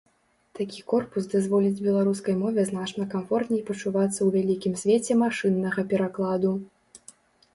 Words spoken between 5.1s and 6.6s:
машыннага перакладу.